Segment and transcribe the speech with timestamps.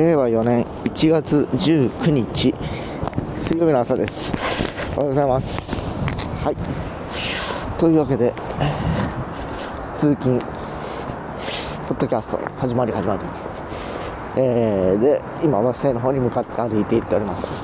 [0.00, 2.54] 令和4年1月19日
[3.36, 4.32] 水曜日の朝です。
[4.96, 6.26] おはようございます。
[6.42, 6.56] はい。
[7.78, 8.32] というわけで
[9.94, 10.40] 通勤
[11.86, 13.22] ポッドキャスト始まり始まり。
[14.36, 17.62] えー、で今バス停の方に向かって歩いていっております。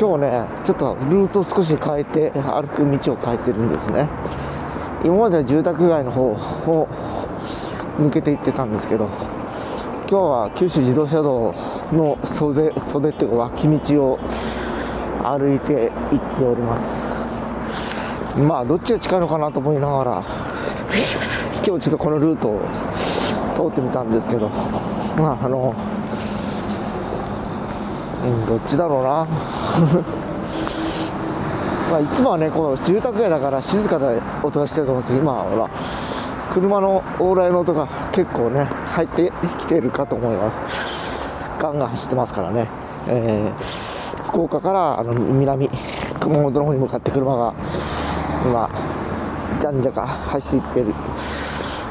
[0.00, 4.08] 今日ねちょっとルートを少し変えて歩く道を変えてるんですね。
[5.04, 6.88] 今までは住宅街の方を
[8.00, 9.08] 抜けていってたんですけど
[10.06, 11.54] 今日は九州自動車道
[11.90, 14.18] の袖袖っていうか脇道を
[15.24, 17.06] 歩いて行っております。
[18.36, 20.22] まあどっちが近いのかなと思いながら
[21.64, 22.60] 今日ちょっとこのルートを
[23.56, 24.50] 通ってみたんですけど
[25.16, 25.74] まああの
[28.24, 29.26] うんどっちだろうな。
[31.90, 35.70] まあいつもはねこの住宅街だから静かな音がしてると思うんですけど今はほら
[36.52, 40.60] 車の往来の音が結構ね入ってきてるかと思います。
[41.58, 42.68] ガンガン走ってますからね、
[43.08, 45.68] えー、福岡からあの南
[46.20, 47.54] 熊本の方に向かって車が
[48.44, 48.70] 今
[49.60, 50.94] じゃんじゃか走っている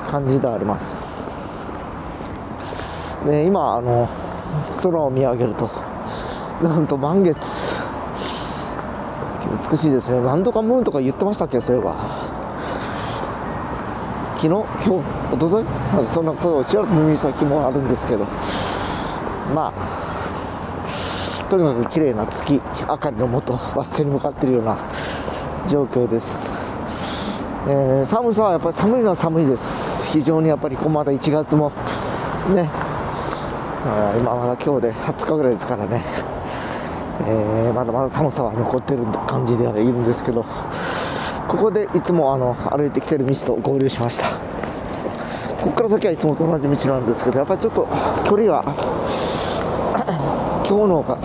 [0.10, 1.06] 感じではあります。
[3.26, 4.08] で今あの
[4.82, 5.70] 空を見上げると
[6.62, 7.82] なんと満月。
[9.70, 10.22] 美しいですね。
[10.22, 11.96] 何度かムーンとか言ってましたっけそういえば。
[14.44, 18.26] 昨日、今日、おとといなんかそんなことをちらっと耳先もあるんですけど、
[19.56, 24.80] まあ、とにかく綺麗な月明かりのもと、バス停に向かっているような
[25.70, 26.52] 状況です。
[27.70, 30.12] えー、寒さはやっぱり寒いのは寒いです。
[30.12, 31.72] 非常にやっぱりまだ1月も
[32.54, 32.70] ね、
[34.20, 36.04] 今まだ今日で20日ぐらいですからね、
[37.26, 40.46] えー、まだまだ寒さは残ってる感じではいるんですけど、
[41.48, 44.26] ここでいつもあの歩いてきてる道と合流しました。
[45.64, 47.88] ここから先はいつもと同じ道なんですけどやっぱりちょっと
[48.26, 48.64] 距離が
[50.64, 51.18] 今日の方が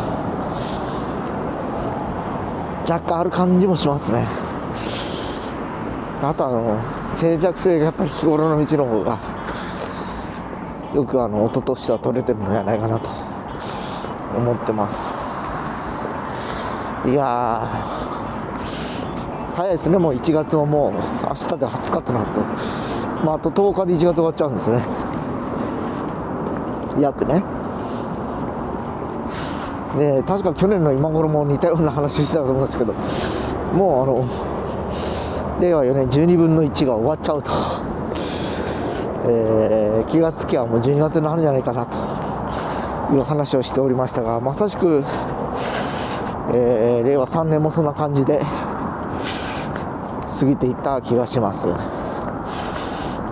[2.88, 4.26] 若干ある感じもしますね。
[6.22, 6.80] あとあの
[7.16, 9.18] 静寂性がやっぱり日頃の道の方が
[10.94, 13.10] よくあの音としては取れてるのではないかなと
[14.36, 15.27] 思ってます。
[17.10, 17.66] いや
[19.54, 22.40] 早いですね、もう1月ももう明日で20日となると、
[23.24, 24.82] まあ、あと10日で1月終わっちゃうんですね、
[27.00, 27.42] 約ね。
[29.96, 32.92] で確か去年の今頃も似たような話してたと思うんですけど、
[33.72, 37.50] もうあの令和4年12分の1が終わっちゃうと、
[39.28, 41.96] えー、気がつきはもう12月になるんじゃないかなと
[43.14, 45.02] いう話をしておりましたが、まさしく、
[46.54, 48.40] えー、令和3年もそんな感じで。
[50.28, 51.66] 過ぎていった気がします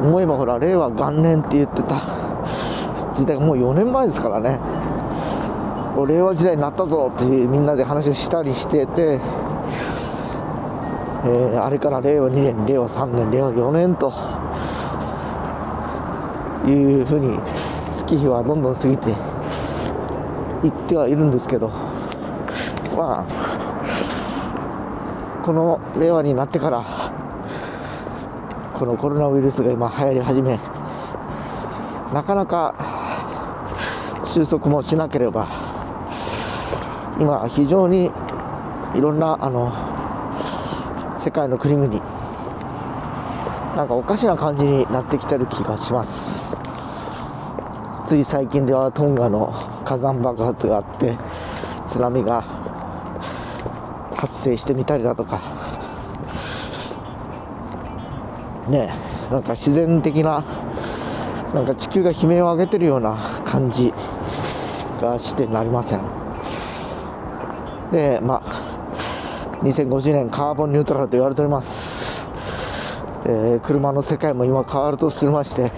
[0.00, 2.00] 思えばほら令和元年って言ってた
[3.14, 4.58] 時代がもう4年前ですからね
[6.06, 9.20] 令和時代になったぞってみんなで話をしたりしてて、
[11.24, 14.12] えー、あれから令和2年令和3年令和4年と
[16.68, 17.38] いうふうに
[17.98, 19.10] 月日はどんどん過ぎて
[20.64, 21.70] いってはいるんですけど
[22.96, 26.84] まあこの令和になってから
[28.74, 30.58] このコロナウイルスが今流行り始め
[32.12, 32.74] なかなか
[34.24, 35.46] 収束もしなければ
[37.20, 38.10] 今非常に
[38.94, 39.72] いろんなあの
[41.18, 41.88] 世界の国々
[43.76, 46.56] なんかおかしな感じになってきてる気がします。
[48.06, 49.52] つい最近ではトンガの
[49.84, 51.18] 火山爆発があって
[51.88, 52.44] 津波が
[54.16, 55.40] 発生してみたりだとか。
[58.68, 58.92] ね
[59.30, 60.42] なんか自然的な
[61.54, 63.92] なんか地球が悲鳴を上げてるような感じ
[65.00, 66.00] がしてなりません。
[67.92, 68.76] でまあ
[69.62, 72.28] 2050年カーボンニュートラルと言われております、
[73.24, 75.70] えー、車の世界も今変わるとしてまして、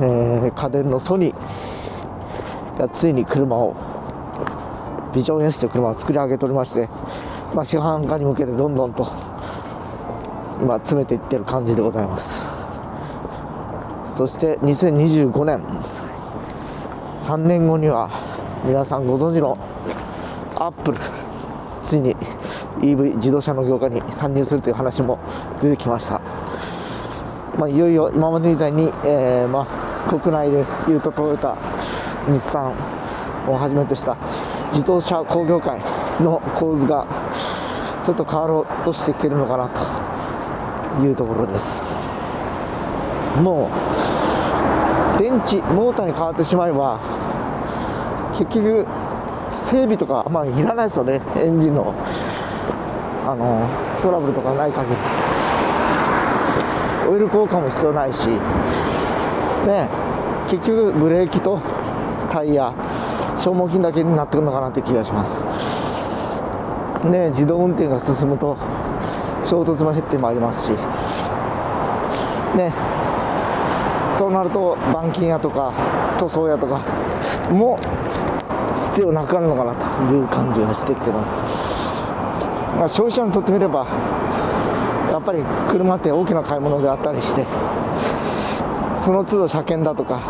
[0.00, 3.76] えー、家電のソニーがついに車を
[5.14, 6.88] ビジョン S という車を作り上げておりまして、
[7.54, 9.06] まあ、市販化に向けてどんどんと
[10.60, 12.58] 今詰めていってる感じでございます。
[14.18, 15.64] そして2025年
[17.18, 18.10] 3年後には
[18.64, 19.56] 皆さんご存知の
[20.56, 20.98] アップル
[21.82, 22.16] ついに
[22.80, 25.20] EV 自動車の業界に参入するという話も
[25.62, 26.20] 出てきました、
[27.56, 31.56] まあ、いよいよ今までみたいに、えー、まあ、国内でいうとトヨタ
[32.26, 32.72] 日産
[33.46, 34.18] をはじめとした
[34.72, 35.80] 自動車工業界
[36.20, 37.06] の構図が
[38.04, 41.82] ちょっと変わろうとしてきてるのかなというところです。
[43.42, 43.70] も
[45.16, 47.00] う電池モーターに変わってしまえば
[48.32, 48.86] 結局
[49.52, 51.20] 整備とかまあいらないですよね。
[51.36, 51.94] エンジンの
[53.26, 53.68] あの
[54.02, 54.96] トラブルとかない限り。
[57.10, 58.28] オイル交換も必要ないし。
[59.66, 59.88] ね。
[60.48, 61.60] 結局ブレーキと
[62.30, 62.72] タイヤ。
[63.38, 65.44] 消耗品だけになってくるのかなって気がします。
[67.08, 68.56] ね自動運転が進むと
[69.44, 70.72] 衝突も減ってまいりますし。
[72.56, 72.72] ね
[74.12, 75.72] そうなると板金屋とか
[76.18, 76.80] 塗装屋とか
[77.50, 77.78] も
[78.90, 81.36] 必要なくなるのかなという感じがしてきてます、
[82.76, 83.86] まあ、消費者にとってみれば
[85.12, 87.46] やっぱり車って大きな買い物であったりして
[88.98, 90.20] その都度車検だとか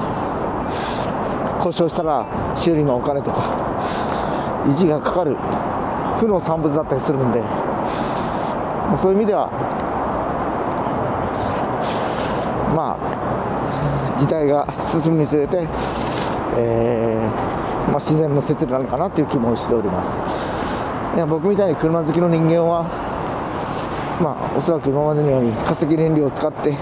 [1.60, 2.26] 故障したら
[2.56, 3.40] 修理のお金とか
[4.66, 5.36] 維持がかかる。
[6.18, 7.40] 負の産物だったりするんで、
[8.96, 9.48] そういう意味では
[12.74, 15.68] まあ時代が進むにつれて、
[16.56, 20.24] えーまあ、自然の説なのかなという気もしております。
[21.14, 22.82] いや僕みたいに車好きの人間は
[24.20, 26.76] まあおそらく今までのように化石燃料を使って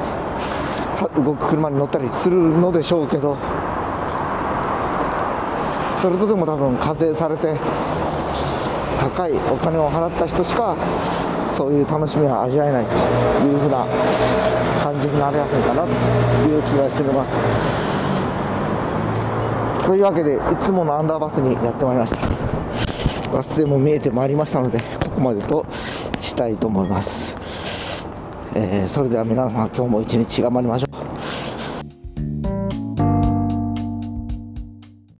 [1.14, 3.36] 動く車に乗ったりするのでしょうけど
[6.06, 7.52] それとでも多分課税されて
[9.00, 10.76] 高いお金を払った人しか
[11.50, 13.84] そういう楽しみは味わえないというふうな
[14.80, 15.88] 感じになりやすいかなと
[16.48, 17.36] いう気がしております。
[19.84, 22.20] というわけでいつものアンダーバスにやってまいりました。
[23.32, 25.66] バス停も見えてまいりましたのでここまでと
[26.20, 27.36] したいと思います、
[28.54, 30.95] えー、それでは皆様今日も一日頑張りましょう。